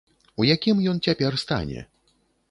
У 0.43 0.45
якім 0.51 0.79
ён 0.91 1.01
цяпер 1.11 1.37
стане? 1.43 1.85